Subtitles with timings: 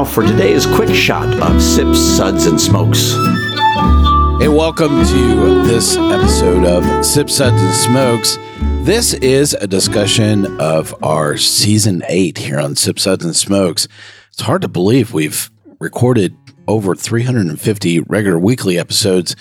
[0.00, 3.10] now for today's quick shot of Sips, Suds, and Smokes.
[4.40, 8.38] Hey, welcome to this episode of Sips, Suds, and Smokes.
[8.86, 13.88] This is a discussion of our season eight here on Sips, Suds, and Smokes.
[14.32, 15.50] It's hard to believe we've
[15.80, 16.34] recorded
[16.66, 19.36] over 350 regular weekly episodes,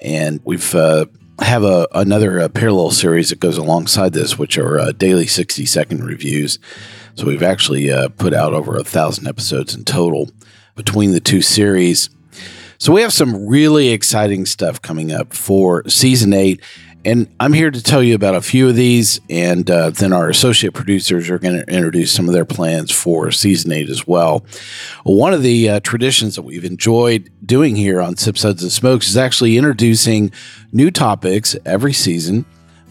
[0.00, 1.06] and we've uh,
[1.38, 5.64] have a another uh, parallel series that goes alongside this, which are uh, daily 60
[5.64, 6.58] second reviews.
[7.14, 10.30] So we've actually uh, put out over a thousand episodes in total
[10.74, 12.08] between the two series.
[12.78, 16.60] So we have some really exciting stuff coming up for season eight.
[17.04, 20.28] And I'm here to tell you about a few of these, and uh, then our
[20.28, 24.44] associate producers are going to introduce some of their plans for season eight as well.
[25.02, 29.08] One of the uh, traditions that we've enjoyed doing here on Sip Suds and Smokes
[29.08, 30.30] is actually introducing
[30.70, 32.44] new topics every season.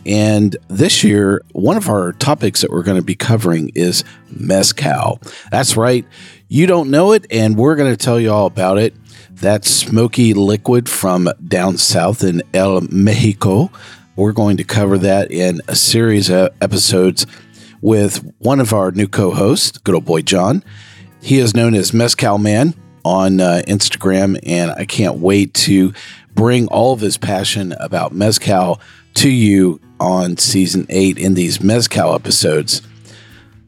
[0.06, 5.20] And this year, one of our topics that we're going to be covering is Mezcal.
[5.52, 6.06] That's right.
[6.48, 8.94] You don't know it, and we're going to tell you all about it.
[9.36, 13.72] That smoky liquid from down south in El Mexico.
[14.16, 17.26] We're going to cover that in a series of episodes
[17.82, 20.64] with one of our new co hosts, good old boy John.
[21.22, 25.94] He is known as Mezcal Man on uh, Instagram, and I can't wait to
[26.34, 28.80] bring all of his passion about Mezcal
[29.16, 32.82] to you on season eight in these Mezcal episodes.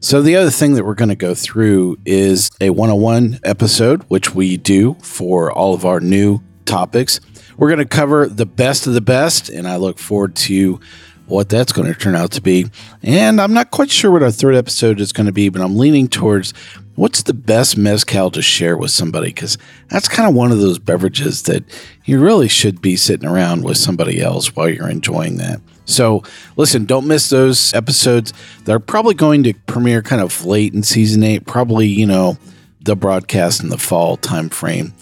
[0.00, 4.34] So, the other thing that we're going to go through is a 101 episode, which
[4.34, 7.20] we do for all of our new topics.
[7.56, 10.80] We're going to cover the best of the best, and I look forward to
[11.26, 12.66] what that's going to turn out to be.
[13.02, 15.76] And I'm not quite sure what our third episode is going to be, but I'm
[15.76, 16.52] leaning towards
[16.94, 20.78] what's the best mezcal to share with somebody because that's kind of one of those
[20.78, 21.64] beverages that
[22.04, 25.60] you really should be sitting around with somebody else while you're enjoying that.
[25.86, 26.22] So,
[26.56, 28.32] listen, don't miss those episodes.
[28.64, 32.38] They're probably going to premiere kind of late in season eight, probably, you know,
[32.80, 34.94] the broadcast in the fall time frame.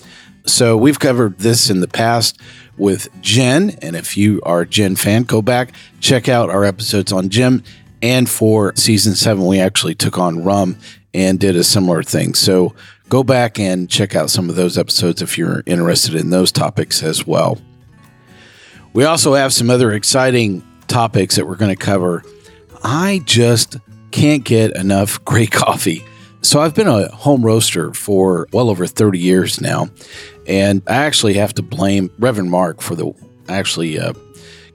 [0.44, 2.36] So, we've covered this in the past
[2.76, 3.70] with Gin.
[3.80, 7.62] And if you are a Gin fan, go back, check out our episodes on Gin.
[8.00, 10.76] And for season seven, we actually took on rum
[11.14, 12.34] and did a similar thing.
[12.34, 12.74] So,
[13.08, 17.02] go back and check out some of those episodes if you're interested in those topics
[17.02, 17.58] as well.
[18.92, 22.22] We also have some other exciting topics that we're going to cover.
[22.82, 23.78] I just
[24.10, 26.04] can't get enough great coffee.
[26.42, 29.88] So I've been a home roaster for well over 30 years now.
[30.46, 33.12] And I actually have to blame Reverend Mark for the
[33.48, 34.12] actually uh,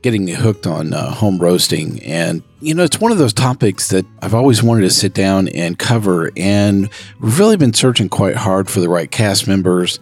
[0.08, 2.02] getting hooked on uh, home roasting.
[2.02, 5.50] And, you know, it's one of those topics that I've always wanted to sit down
[5.50, 6.32] and cover.
[6.38, 10.00] And we've really been searching quite hard for the right cast members.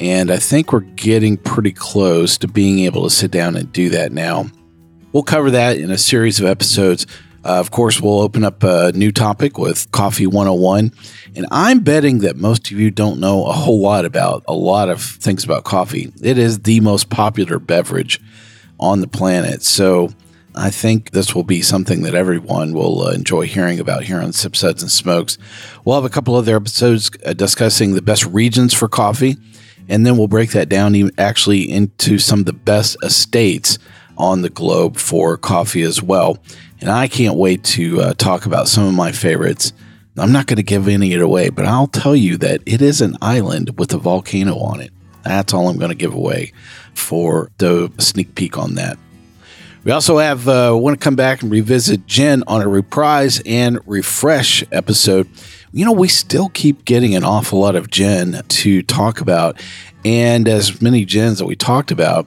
[0.00, 3.90] And I think we're getting pretty close to being able to sit down and do
[3.90, 4.46] that now.
[5.12, 7.06] We'll cover that in a series of episodes.
[7.44, 10.90] Uh, of course, we'll open up a new topic with Coffee 101.
[11.36, 14.88] And I'm betting that most of you don't know a whole lot about a lot
[14.88, 16.12] of things about coffee.
[16.20, 18.20] It is the most popular beverage
[18.78, 19.62] on the planet.
[19.62, 20.10] So
[20.54, 24.32] I think this will be something that everyone will uh, enjoy hearing about here on
[24.32, 25.36] Sip Suds and Smokes.
[25.84, 29.36] We'll have a couple other episodes uh, discussing the best regions for coffee.
[29.88, 33.78] And then we'll break that down even, actually into some of the best estates
[34.16, 36.38] on the globe for coffee as well.
[36.80, 39.72] And I can't wait to uh, talk about some of my favorites.
[40.16, 42.80] I'm not going to give any of it away, but I'll tell you that it
[42.80, 44.92] is an island with a volcano on it.
[45.24, 46.52] That's all I'm going to give away
[46.94, 48.98] for the sneak peek on that.
[49.84, 53.78] We also have uh, want to come back and revisit Gin on a reprise and
[53.86, 55.28] refresh episode.
[55.72, 59.60] You know, we still keep getting an awful lot of Gin to talk about,
[60.04, 62.26] and as many Gins that we talked about,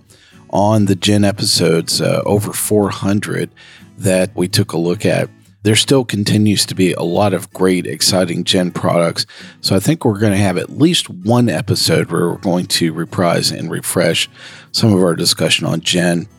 [0.52, 3.50] on the Gin episodes, uh, over 400
[3.97, 5.30] that we took a look at.
[5.67, 9.25] There still continues to be a lot of great, exciting Gin products.
[9.59, 12.94] So I think we're going to have at least one episode where we're going to
[12.94, 14.29] reprise and refresh
[14.72, 16.29] some of our discussion on Gin.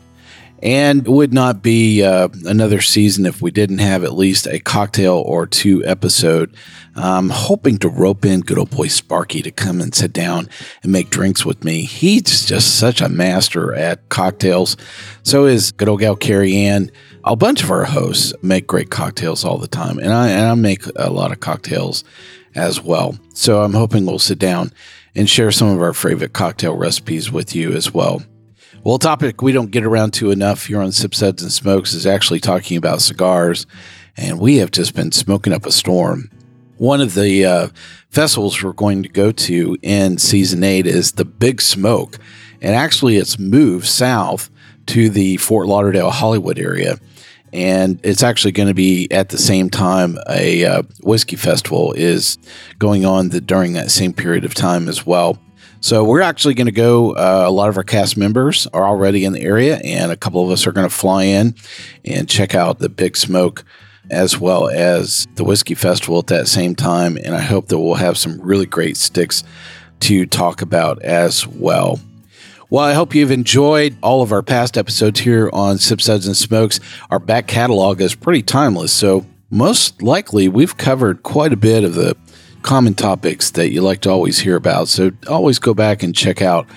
[0.63, 4.57] And it would not be uh, another season if we didn't have at least a
[4.57, 6.55] cocktail or two episode.
[6.95, 10.49] I'm hoping to rope in good old boy Sparky to come and sit down
[10.81, 11.83] and make drinks with me.
[11.83, 14.75] He's just such a master at cocktails.
[15.21, 16.91] So is good old gal Carrie Ann.
[17.29, 20.55] A bunch of our hosts make great cocktails all the time, and I, and I
[20.55, 22.03] make a lot of cocktails
[22.55, 23.19] as well.
[23.35, 24.71] So I'm hoping we'll sit down
[25.13, 28.23] and share some of our favorite cocktail recipes with you as well.
[28.83, 31.93] Well, a topic we don't get around to enough here on Sip Suds and Smokes
[31.93, 33.67] is actually talking about cigars,
[34.17, 36.31] and we have just been smoking up a storm.
[36.77, 37.67] One of the uh,
[38.09, 42.17] festivals we're going to go to in season eight is the Big Smoke,
[42.59, 44.49] and actually it's moved south
[44.87, 46.97] to the Fort Lauderdale Hollywood area.
[47.53, 52.37] And it's actually going to be at the same time a uh, whiskey festival is
[52.77, 55.39] going on the, during that same period of time as well.
[55.81, 57.13] So we're actually going to go.
[57.13, 60.43] Uh, a lot of our cast members are already in the area, and a couple
[60.43, 61.55] of us are going to fly in
[62.03, 63.63] and check out the Big Smoke
[64.11, 67.15] as well as the Whiskey Festival at that same time.
[67.15, 69.43] And I hope that we'll have some really great sticks
[70.01, 71.99] to talk about as well.
[72.71, 76.37] Well, I hope you've enjoyed all of our past episodes here on Sip Suds and
[76.37, 76.79] Smokes.
[77.09, 81.95] Our back catalog is pretty timeless, so most likely we've covered quite a bit of
[81.95, 82.15] the
[82.61, 84.87] common topics that you like to always hear about.
[84.87, 86.67] So always go back and check out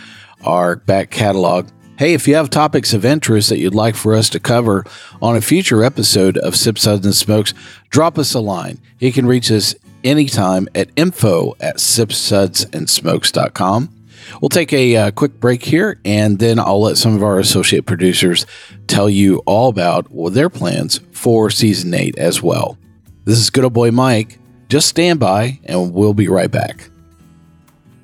[0.47, 1.69] our back catalog.
[1.99, 4.87] Hey, if you have topics of interest that you'd like for us to cover
[5.21, 7.53] on a future episode of Sip Suds and Smokes,
[7.91, 8.79] drop us a line.
[8.99, 14.02] You can reach us anytime at info at sipsudsandsmokes.com.
[14.41, 17.87] We'll take a uh, quick break here, and then I'll let some of our associate
[17.87, 18.47] producers
[18.87, 22.79] tell you all about well, their plans for season eight as well.
[23.25, 24.39] This is good old boy Mike.
[24.69, 26.89] Just stand by, and we'll be right back.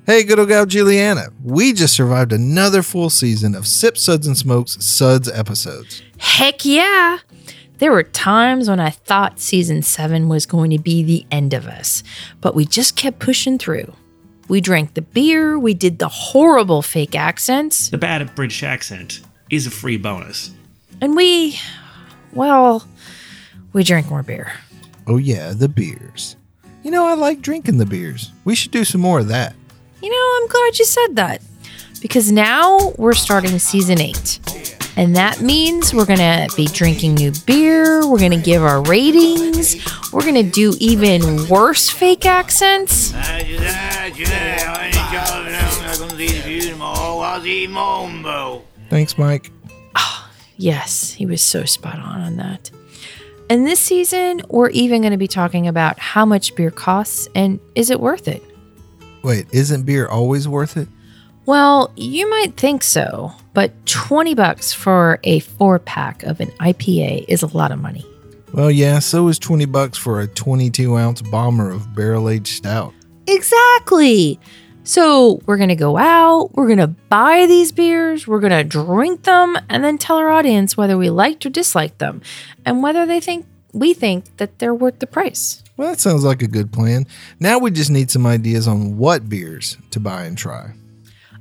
[0.05, 1.27] Hey, good old gal Juliana.
[1.43, 6.01] We just survived another full season of Sip Suds and Smokes Suds episodes.
[6.17, 7.19] Heck yeah!
[7.79, 11.65] There were times when I thought season seven was going to be the end of
[11.65, 12.03] us,
[12.41, 13.93] but we just kept pushing through.
[14.49, 19.65] We drank the beer, we did the horrible fake accents, The bad British accent is
[19.67, 20.51] a free bonus.
[21.01, 21.57] and we,
[22.33, 22.85] well,
[23.73, 24.51] we drank more beer.
[25.07, 26.35] Oh, yeah, the beers.
[26.83, 28.31] You know, I like drinking the beers.
[28.43, 29.55] We should do some more of that.
[30.01, 31.41] You know, I'm glad you said that
[32.01, 34.39] because now we're starting season eight.
[34.99, 38.05] And that means we're going to be drinking new beer.
[38.05, 39.77] We're going to give our ratings.
[40.11, 43.13] We're going to do even worse fake accents.
[48.89, 49.53] Thanks, Mike.
[49.95, 52.69] Ah, yes, he was so spot on on that.
[53.49, 57.61] And this season, we're even going to be talking about how much beer costs and
[57.73, 58.43] is it worth it?
[59.23, 60.89] Wait, isn't beer always worth it?
[61.49, 67.25] Well, you might think so, but 20 bucks for a four pack of an IPA
[67.27, 68.05] is a lot of money.
[68.53, 72.93] Well, yeah, so is 20 bucks for a 22 ounce bomber of barrel aged stout.
[73.25, 74.39] Exactly.
[74.83, 78.63] So we're going to go out, we're going to buy these beers, we're going to
[78.63, 82.21] drink them, and then tell our audience whether we liked or disliked them
[82.63, 85.63] and whether they think we think that they're worth the price.
[85.77, 87.07] Well, that sounds like a good plan.
[87.39, 90.73] Now we just need some ideas on what beers to buy and try.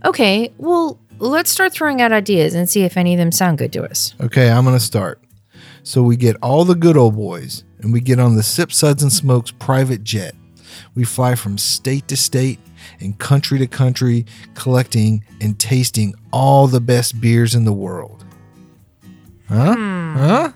[0.05, 3.73] Okay, well, let's start throwing out ideas and see if any of them sound good
[3.73, 4.15] to us.
[4.21, 5.23] Okay, I'm going to start.
[5.83, 9.03] So we get all the good old boys and we get on the Sip Suds
[9.03, 10.35] and Smokes private jet.
[10.95, 12.59] We fly from state to state
[13.01, 18.25] and country to country, collecting and tasting all the best beers in the world.
[19.49, 19.75] Huh?
[19.75, 20.17] Hmm.
[20.17, 20.53] Huh?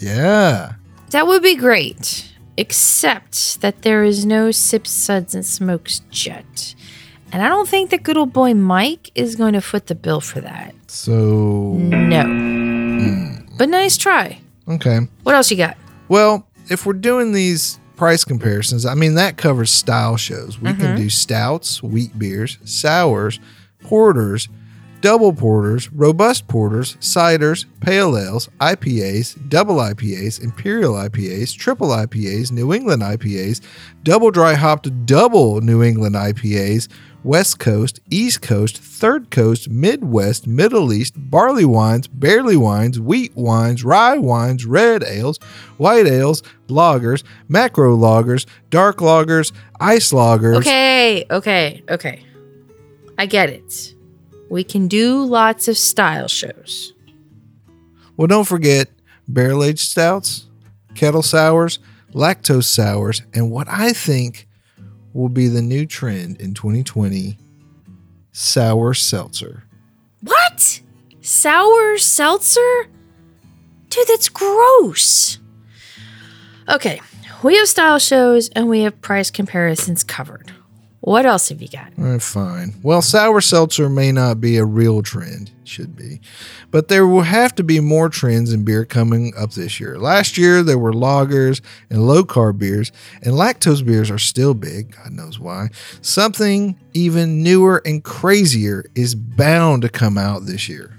[0.00, 0.74] Yeah.
[1.10, 6.74] That would be great, except that there is no Sip Suds and Smokes jet.
[7.32, 10.20] And I don't think that good old boy Mike is going to foot the bill
[10.20, 10.74] for that.
[10.88, 12.22] So, No.
[12.22, 13.56] Hmm.
[13.56, 14.38] But nice try.
[14.68, 15.00] okay.
[15.22, 15.76] What else you got?
[16.08, 20.60] Well, if we're doing these price comparisons, I mean, that covers style shows.
[20.60, 20.96] We can mm-hmm.
[20.96, 23.40] do stouts, wheat beers, sours,
[23.82, 24.48] porters,
[25.02, 32.72] double porters, robust porters, ciders, pale ales, IPAs, double IPAs, imperial IPAs, triple IPAs, New
[32.72, 33.60] England IPAs,
[34.04, 36.88] double dry hopped double New England IPAs,
[37.24, 43.84] West Coast, East Coast, Third Coast, Midwest, Middle East, barley wines, barley wines, wheat wines,
[43.84, 45.38] rye wines, red ales,
[45.76, 50.56] white ales, lagers, macro lagers, dark lagers, ice lagers.
[50.58, 52.24] Okay, okay, okay.
[53.18, 53.91] I get it.
[54.52, 56.92] We can do lots of style shows.
[58.18, 58.90] Well, don't forget
[59.26, 60.46] barrel aged stouts,
[60.94, 61.78] kettle sours,
[62.12, 64.46] lactose sours, and what I think
[65.14, 67.38] will be the new trend in 2020
[68.32, 69.64] sour seltzer.
[70.20, 70.82] What?
[71.22, 72.88] Sour seltzer?
[73.88, 75.38] Dude, that's gross.
[76.68, 77.00] Okay,
[77.42, 80.51] we have style shows and we have price comparisons covered.
[81.02, 81.92] What else have you got?
[81.98, 82.74] All right, fine.
[82.80, 86.20] Well, sour seltzer may not be a real trend, should be,
[86.70, 89.98] but there will have to be more trends in beer coming up this year.
[89.98, 94.94] Last year, there were lagers and low carb beers, and lactose beers are still big.
[94.96, 95.70] God knows why.
[96.02, 100.96] Something even newer and crazier is bound to come out this year.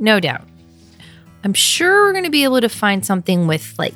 [0.00, 0.48] No doubt.
[1.44, 3.94] I'm sure we're going to be able to find something with like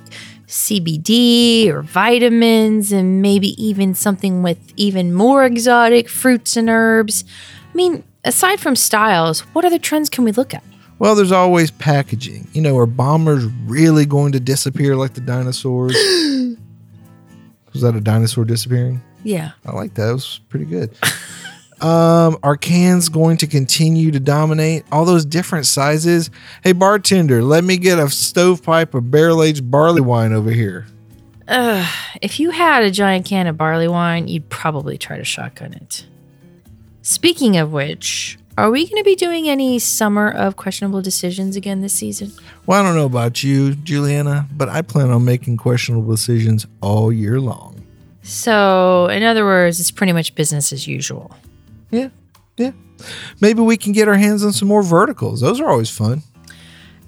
[0.49, 7.25] CBD or vitamins and maybe even something with even more exotic fruits and herbs.
[7.71, 10.65] I mean, aside from styles, what other trends can we look at?
[10.99, 12.49] Well, there's always packaging.
[12.53, 15.93] You know, are bombers really going to disappear like the dinosaurs?
[17.73, 19.03] was that a dinosaur disappearing?
[19.23, 19.53] Yeah.
[19.67, 20.09] I like that.
[20.09, 20.97] It was pretty good.
[21.81, 24.85] um, are cans going to continue to dominate?
[24.91, 26.31] All those different sizes.
[26.63, 30.87] Hey, bartender, let me get a stovepipe of barrel aged barley wine over here.
[31.49, 31.89] Ugh,
[32.21, 36.07] If you had a giant can of barley wine, you'd probably try to shotgun it.
[37.01, 41.81] Speaking of which, are we going to be doing any summer of questionable decisions again
[41.81, 42.33] this season?
[42.67, 47.11] Well, I don't know about you, Juliana, but I plan on making questionable decisions all
[47.13, 47.87] year long.
[48.23, 51.31] So, in other words, it's pretty much business as usual.
[51.91, 52.09] Yeah,
[52.57, 52.73] yeah.
[53.41, 55.41] Maybe we can get our hands on some more verticals.
[55.41, 56.23] Those are always fun.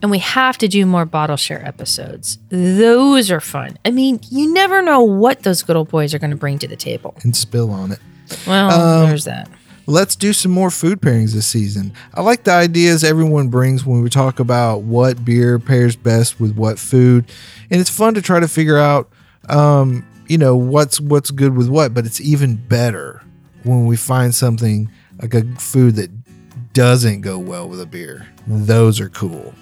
[0.02, 2.38] And we have to do more bottle share episodes.
[2.49, 3.76] Those are fun.
[3.84, 6.68] I mean, you never know what those good old boys are going to bring to
[6.68, 7.14] the table.
[7.22, 7.99] And spill on it.
[8.46, 9.50] Well, there's that.
[9.87, 11.92] Let's do some more food pairings this season.
[12.14, 16.54] I like the ideas everyone brings when we talk about what beer pairs best with
[16.54, 17.25] what food,
[17.70, 19.10] and it's fun to try to figure out,
[19.49, 21.92] um, you know, what's what's good with what.
[21.92, 23.22] But it's even better
[23.64, 24.90] when we find something
[25.21, 26.11] like a food that
[26.73, 28.26] doesn't go well with a beer.
[28.47, 29.55] Those are cool.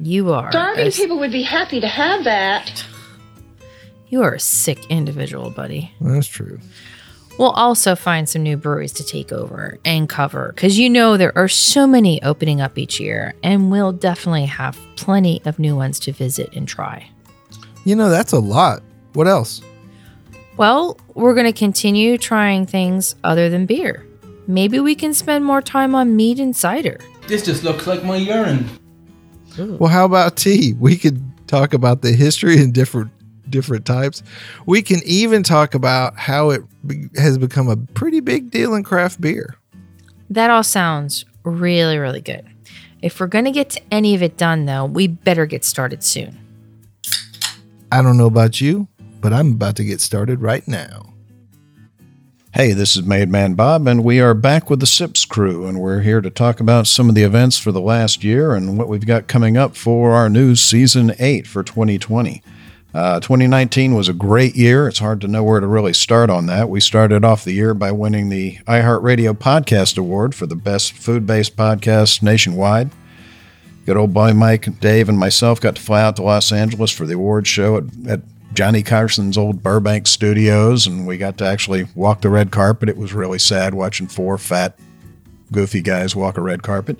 [0.00, 0.50] You are.
[0.50, 2.84] Starving a- people would be happy to have that.
[4.08, 5.92] You are a sick individual, buddy.
[6.00, 6.60] That's true.
[7.38, 11.36] We'll also find some new breweries to take over and cover because you know there
[11.36, 15.98] are so many opening up each year, and we'll definitely have plenty of new ones
[16.00, 17.10] to visit and try.
[17.84, 18.82] You know, that's a lot.
[19.12, 19.60] What else?
[20.56, 24.06] Well, we're going to continue trying things other than beer.
[24.46, 26.98] Maybe we can spend more time on mead and cider.
[27.26, 28.68] This just looks like my urine.
[29.58, 30.74] Well, how about tea?
[30.78, 33.10] We could talk about the history and different
[33.48, 34.22] different types.
[34.66, 38.82] We can even talk about how it be- has become a pretty big deal in
[38.82, 39.54] craft beer.
[40.30, 42.44] That all sounds really, really good.
[43.02, 46.02] If we're going to get to any of it done, though, we better get started
[46.02, 46.36] soon.
[47.92, 48.88] I don't know about you,
[49.20, 51.12] but I'm about to get started right now.
[52.54, 55.78] Hey, this is Made Man Bob, and we are back with the SIPS crew, and
[55.78, 58.88] we're here to talk about some of the events for the last year and what
[58.88, 62.42] we've got coming up for our new season eight for 2020.
[62.94, 64.88] Uh, 2019 was a great year.
[64.88, 66.70] It's hard to know where to really start on that.
[66.70, 71.26] We started off the year by winning the iHeartRadio Podcast Award for the best food
[71.26, 72.90] based podcast nationwide.
[73.84, 77.04] Good old boy Mike, Dave, and myself got to fly out to Los Angeles for
[77.04, 78.20] the awards show at, at
[78.56, 82.88] Johnny Carson's old Burbank studios, and we got to actually walk the red carpet.
[82.88, 84.78] It was really sad watching four fat,
[85.52, 86.98] goofy guys walk a red carpet.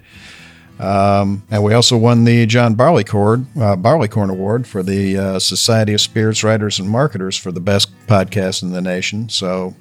[0.79, 5.95] Um, and we also won the John Barleycorn, uh, Barleycorn Award for the uh, Society
[5.95, 9.31] of Spirits Writers and Marketers for the best podcast in the nation.
[9.31, 9.75] So,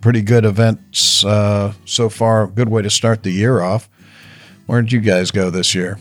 [0.00, 2.46] pretty good events uh, so far.
[2.46, 3.90] Good way to start the year off.
[4.64, 5.98] Where did you guys go this year?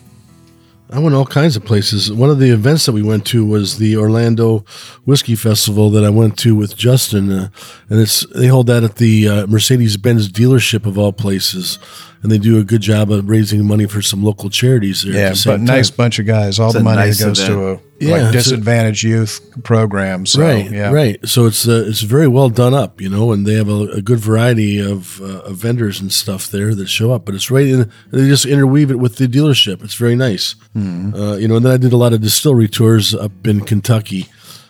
[0.90, 2.14] I went all kinds of places.
[2.14, 4.60] One of the events that we went to was the Orlando
[5.04, 7.50] Whiskey Festival that I went to with Justin, uh,
[7.90, 11.78] and it's they hold that at the uh, Mercedes Benz dealership of all places,
[12.24, 15.14] and they do a good job of raising money for some local charities there.
[15.14, 15.98] Yeah, the same but nice time.
[15.98, 16.60] bunch of guys.
[16.60, 17.82] All It's the money nice goes to a event.
[18.00, 20.26] Yeah, like it's a- disadvantaged youth program.
[20.28, 20.92] So, right, yeah.
[20.92, 21.20] right.
[21.28, 24.02] So it's uh, it's very well done up, you know, and they have a, a
[24.02, 27.26] good variety of, uh, of vendors and stuff there that show up.
[27.26, 27.92] But it's right in.
[28.12, 29.84] They just interweave it with the dealership.
[29.84, 31.56] It's very nice, uh, you know.
[31.56, 34.28] And then I did a lot of distillery tours up in Kentucky,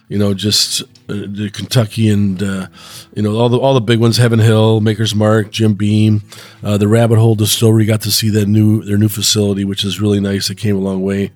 [0.10, 2.68] you know, just uh, the Kentucky and uh,
[3.14, 6.24] you know all the all the big ones: Heaven Hill, Maker's Mark, Jim Beam,
[6.64, 7.86] uh, the Rabbit Hole Distillery.
[7.86, 10.50] Got to see that new their new facility, which is really nice.
[10.50, 11.32] It came a long way.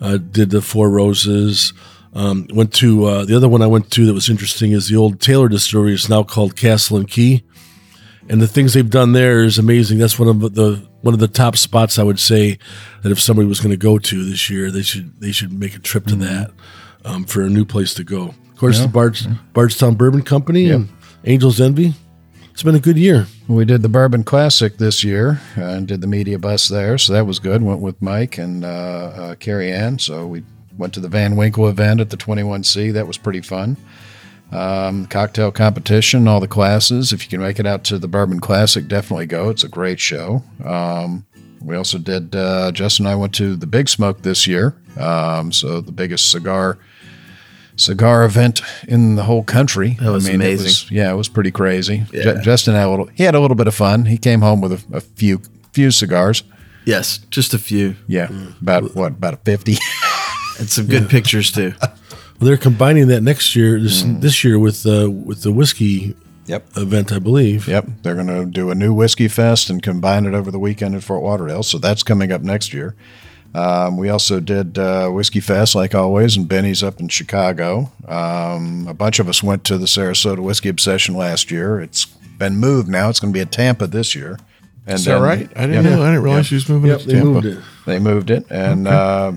[0.00, 1.72] Uh, did the Four Roses.
[2.12, 4.96] Um, went to uh, the other one I went to that was interesting is the
[4.96, 5.94] old Taylor Distillery.
[5.94, 7.44] It's now called Castle and Key,
[8.28, 9.98] and the things they've done there is amazing.
[9.98, 12.58] That's one of the one of the top spots I would say
[13.02, 15.76] that if somebody was going to go to this year, they should they should make
[15.76, 16.50] a trip to that
[17.04, 18.28] um, for a new place to go.
[18.28, 20.88] Of course, the Bard's, Bardstown Bourbon Company and
[21.24, 21.94] Angels Envy.
[22.50, 23.26] It's been a good year.
[23.48, 27.14] We did the Bourbon Classic this year uh, and did the media bus there, so
[27.14, 27.62] that was good.
[27.62, 29.98] Went with Mike and uh, uh, Carrie Ann.
[29.98, 30.42] So we
[30.76, 32.92] went to the Van Winkle event at the 21C.
[32.92, 33.78] That was pretty fun.
[34.52, 37.12] Um, cocktail competition, all the classes.
[37.12, 39.48] If you can make it out to the Bourbon Classic, definitely go.
[39.48, 40.42] It's a great show.
[40.64, 41.24] Um,
[41.62, 42.34] we also did.
[42.34, 44.74] Uh, Justin and I went to the Big Smoke this year.
[44.98, 46.78] Um, so the biggest cigar
[47.80, 49.96] cigar event in the whole country.
[50.00, 50.64] That was it amazing.
[50.66, 52.04] was- yeah, it was pretty crazy.
[52.12, 52.40] Ju- Yeah.
[52.42, 53.06] Justin had a little.
[53.14, 54.04] He had a little bit of fun.
[54.06, 55.40] He came home with a, a few
[55.72, 56.42] few cigars.
[56.84, 57.94] Yes, just a few.
[58.06, 59.76] Yeah, about what about a fifty.
[60.58, 61.72] And some good pictures too.
[61.80, 61.90] Well,
[62.40, 66.66] they're combining that next year, this this year with uh, with the whiskey yep.
[66.76, 67.66] event, I believe.
[67.66, 70.94] Yep, they're going to do a new whiskey fest and combine it over the weekend
[70.94, 71.62] in Fort Lauderdale.
[71.62, 72.94] So that's coming up next year.
[73.54, 77.90] Um, we also did uh, Whiskey Fest, like always, and Binny's up in Chicago.
[78.06, 81.80] Um, a bunch of us went to the Sarasota Whiskey Obsession last year.
[81.80, 83.08] It's been moved now.
[83.08, 84.38] It's going to be at Tampa this year.
[84.86, 85.50] And Is that then- right?
[85.56, 85.92] I didn't Yep.
[85.96, 86.02] know.
[86.02, 87.26] I didn't realize she was moving Yep, to they Tampa.
[87.28, 87.58] moved it.
[87.86, 89.32] They moved it, and uh,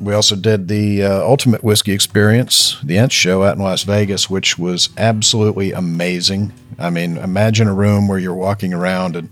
[0.00, 4.30] we also did the uh, Ultimate Whiskey Experience, the Ent Show out in Las Vegas,
[4.30, 6.52] which was absolutely amazing.
[6.78, 9.30] I mean, imagine a room where you're walking around and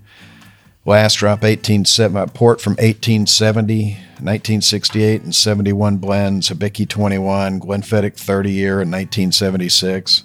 [0.85, 8.50] last drop 1870 uh, port from 1870, 1968, and 71 blends, Hibiki 21, Glenfiddich 30
[8.52, 10.25] year in 1976.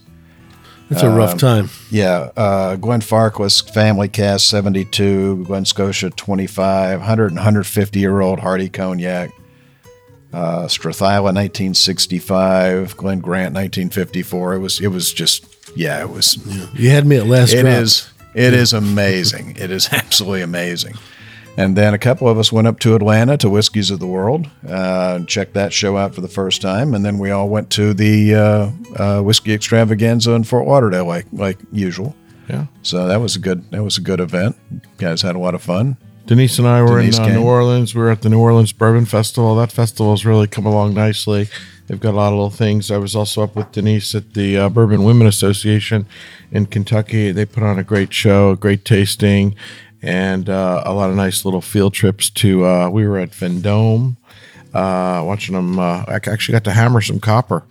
[0.90, 1.70] It's a rough Um, time.
[1.90, 8.40] Yeah, uh, Glenn Farkless Family Cast 72, Glen Scotia 25, 100 and 150 year old
[8.40, 9.32] Hardy Cognac,
[10.34, 14.56] uh, Strathisla 1965, Glen Grant 1954.
[14.56, 15.46] It was it was just
[15.78, 16.38] yeah, it was
[16.78, 17.74] You had me at last it drop.
[17.82, 19.56] is it is amazing.
[19.58, 20.96] it is absolutely amazing.
[21.58, 24.48] And then a couple of us went up to Atlanta to Whiskeys of the World,
[24.68, 27.70] uh, and checked that show out for the first time, and then we all went
[27.72, 32.16] to the uh, uh, whiskey extravaganza in Fort Lauderdale, like like usual.
[32.48, 32.66] Yeah.
[32.84, 34.56] So that was a good that was a good event.
[34.98, 35.98] guys had a lot of fun.
[36.26, 37.34] Denise and I were Denise in uh.
[37.34, 37.94] New Orleans.
[37.96, 39.56] We were at the New Orleans Bourbon Festival.
[39.56, 41.50] That festival has really come along nicely.
[41.88, 42.90] They've got a lot of little things.
[42.90, 46.06] I was also up with Denise at the uh, Bourbon Women Association
[46.52, 47.34] in Kentucky.
[47.34, 49.56] They put on a great show, great tasting,
[50.02, 52.66] and uh, a lot of nice little field trips to.
[52.66, 54.18] Uh, we were at Vendome,
[54.74, 55.80] uh, watching them.
[55.80, 57.64] Uh, I actually got to hammer some copper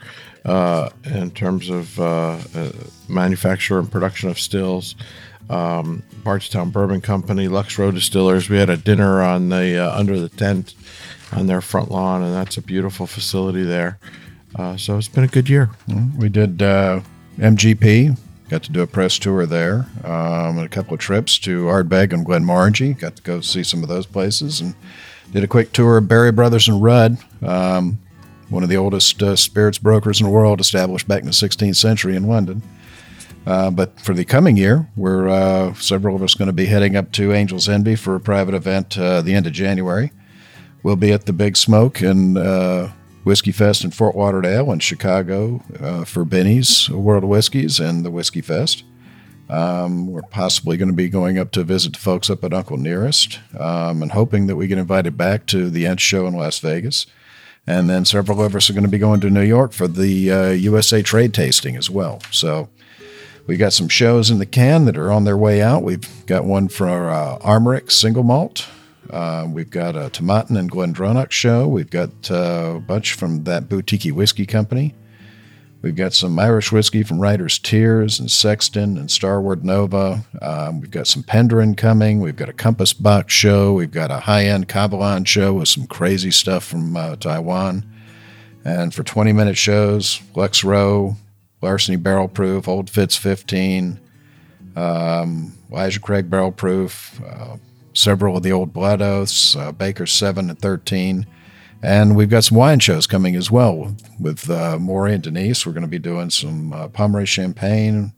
[0.45, 2.73] uh, in terms of uh, uh,
[3.09, 4.95] manufacture and production of stills
[5.51, 8.49] um, Bardstown Bourbon Company, Lux Row Distillers.
[8.49, 10.75] We had a dinner on the uh, under the tent
[11.33, 13.99] on their front lawn, and that's a beautiful facility there.
[14.55, 15.71] Uh, so it's been a good year.
[16.17, 17.01] We did uh,
[17.39, 18.17] MGP.
[18.50, 22.12] Got to do a press tour there, um, and a couple of trips to Ardbeg
[22.12, 22.99] and Glenmorangie.
[22.99, 24.75] Got to go see some of those places, and
[25.30, 28.00] did a quick tour of Berry Brothers and Rudd, um,
[28.49, 31.76] one of the oldest uh, spirits brokers in the world, established back in the 16th
[31.76, 32.61] century in London.
[33.47, 36.97] Uh, but for the coming year, we're uh, several of us going to be heading
[36.97, 40.10] up to Angels Envy for a private event uh, the end of January.
[40.82, 42.36] We'll be at the Big Smoke and
[43.25, 48.11] Whiskey Fest in Fort Lauderdale and Chicago uh, for Binny's World of Whiskeys and the
[48.11, 48.85] Whiskey Fest.
[49.50, 52.76] Um, we're possibly going to be going up to visit the folks up at Uncle
[52.76, 56.61] Nearest um, and hoping that we get invited back to the Ent Show in Las
[56.61, 57.06] Vegas.
[57.67, 60.30] And then several of us are going to be going to New York for the
[60.30, 62.21] uh, USA Trade Tasting as well.
[62.30, 62.69] So
[63.47, 65.83] we got some shows in the can that are on their way out.
[65.83, 68.69] We've got one for uh, Armorik Single Malt.
[69.08, 71.67] Uh, we've got a Tomatin and Glendronach show.
[71.67, 74.95] We've got uh, a bunch from that boutique whiskey company.
[75.82, 80.23] We've got some Irish whiskey from Writer's Tears and Sexton and Starward Nova.
[80.43, 82.21] Um, we've got some Penderyn coming.
[82.21, 83.73] We've got a Compass Box show.
[83.73, 87.91] We've got a high end Kavalan show with some crazy stuff from uh, Taiwan.
[88.63, 91.17] And for 20 minute shows, Lux Row,
[91.63, 93.99] Larceny Barrel Proof, Old Fitz 15,
[94.76, 97.56] um, Elijah Craig Barrel Proof, uh,
[97.93, 101.26] several of the old Blood Oaths, uh, Baker 7 and 13.
[101.83, 105.65] And we've got some wine shows coming as well with uh, Maury and Denise.
[105.65, 108.13] We're going to be doing some uh, Pommery Champagne.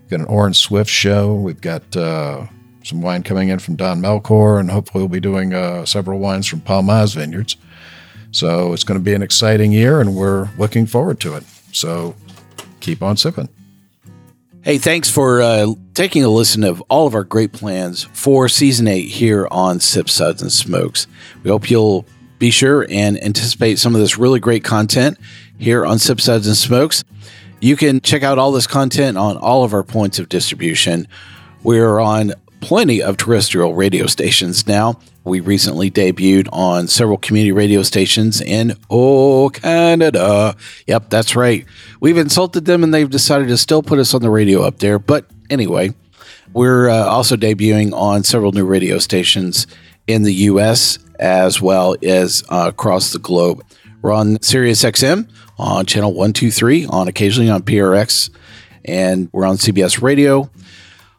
[0.00, 1.34] We've got an Orin Swift show.
[1.34, 2.46] We've got uh,
[2.84, 6.46] some wine coming in from Don Melchor, and hopefully we'll be doing uh, several wines
[6.46, 7.56] from Palmaz Vineyards.
[8.30, 11.44] So it's going to be an exciting year, and we're looking forward to it.
[11.72, 12.14] So
[12.80, 13.50] keep on sipping.
[14.64, 18.86] Hey, thanks for uh, taking a listen of all of our great plans for season
[18.86, 21.08] eight here on Sip Suds and Smokes.
[21.42, 22.06] We hope you'll
[22.38, 25.18] be sure and anticipate some of this really great content
[25.58, 27.02] here on Sip Suds and Smokes.
[27.60, 31.08] You can check out all this content on all of our points of distribution.
[31.64, 34.98] We're on plenty of terrestrial radio stations now.
[35.24, 40.56] We recently debuted on several community radio stations in oh Canada.
[40.86, 41.66] Yep, that's right.
[42.00, 44.98] We've insulted them and they've decided to still put us on the radio up there.
[44.98, 45.94] But anyway,
[46.54, 49.66] we're uh, also debuting on several new radio stations
[50.06, 50.98] in the U.S.
[51.18, 53.64] as well as uh, across the globe.
[54.00, 58.30] We're on Sirius XM on channel 123, on occasionally on PRX,
[58.84, 60.50] and we're on CBS Radio.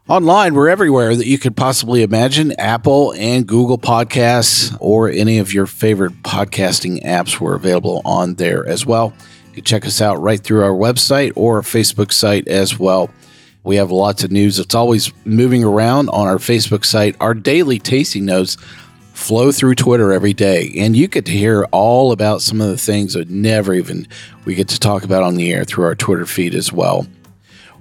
[0.09, 5.53] Online, we're everywhere that you could possibly imagine Apple and Google Podcasts or any of
[5.53, 7.39] your favorite podcasting apps.
[7.39, 9.13] We're available on there as well.
[9.47, 13.11] You can check us out right through our website or our Facebook site as well.
[13.63, 17.15] We have lots of news It's always moving around on our Facebook site.
[17.21, 18.57] Our daily tasting notes
[19.13, 22.77] flow through Twitter every day, and you get to hear all about some of the
[22.77, 24.09] things that never even
[24.43, 27.07] we get to talk about on the air through our Twitter feed as well.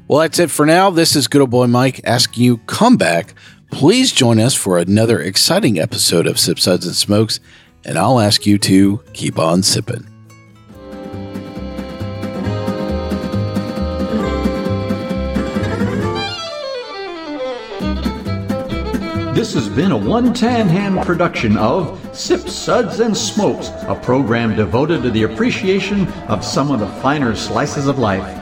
[0.09, 0.91] Well, that's it for now.
[0.91, 3.35] This is Good Old Boy Mike asking you come back.
[3.71, 7.41] Please join us for another exciting episode of Sip Suds and Smokes
[7.85, 10.07] and I'll ask you to keep on sipping.
[19.35, 24.55] This has been a one tan hand production of Sip Suds and Smokes, a program
[24.55, 28.42] devoted to the appreciation of some of the finer slices of life.